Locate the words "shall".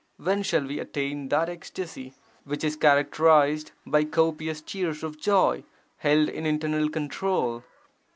0.41-0.65